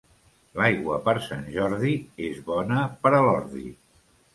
L'aigua 0.61 0.97
per 1.03 1.15
Sant 1.27 1.45
Jordi 1.57 1.95
és 2.31 2.43
bona 2.51 2.83
per 3.07 3.17
a 3.17 3.25
l'ordi. 3.31 3.69